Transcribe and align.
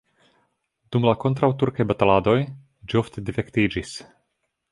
Dum 0.95 1.03
la 1.07 1.13
kontraŭturkaj 1.25 1.85
bataladoj 1.91 2.35
ĝi 2.93 2.99
ofte 3.05 3.25
difektiĝis. 3.29 3.93